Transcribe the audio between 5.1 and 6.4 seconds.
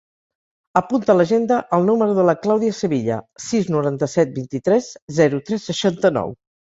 zero, tres, seixanta-nou.